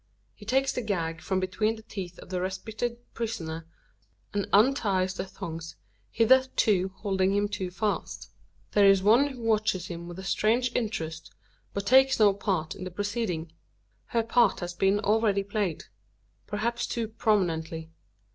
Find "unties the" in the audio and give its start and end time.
4.51-5.27